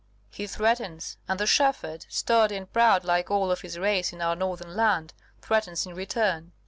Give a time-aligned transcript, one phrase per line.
[0.31, 4.35] He threatens; and the shepherd, sturdy and proud like all of his race in our
[4.35, 6.53] northern land, threatens in return.